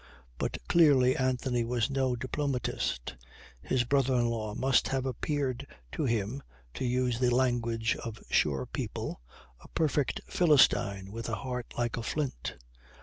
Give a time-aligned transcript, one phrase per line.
[0.39, 3.15] But clearly Anthony was no diplomatist.
[3.61, 6.41] His brother in law must have appeared to him,
[6.73, 9.21] to use the language of shore people,
[9.59, 12.55] a perfect philistine with a heart like a flint.